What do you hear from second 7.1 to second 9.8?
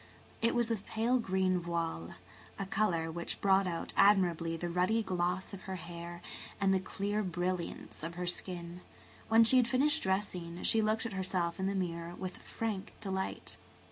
brilliance of her skin. When she had